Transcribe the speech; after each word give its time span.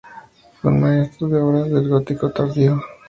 Fue 0.59 0.71
un 0.71 0.79
maestro 0.81 1.27
de 1.27 1.39
obras 1.39 1.69
del 1.69 1.87
gótico 1.87 2.31
tardío. 2.31 2.81